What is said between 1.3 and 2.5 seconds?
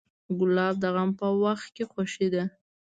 وخت خوښي ده.